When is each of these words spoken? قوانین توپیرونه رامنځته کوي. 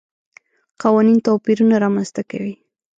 قوانین 0.81 1.17
توپیرونه 1.27 1.75
رامنځته 1.83 2.21
کوي. 2.31 2.55